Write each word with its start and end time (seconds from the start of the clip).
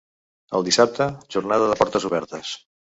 El 0.59 0.65
dissabte, 0.69 1.09
jornada 1.39 1.71
de 1.75 1.81
portes 1.85 2.11
obertes. 2.13 2.61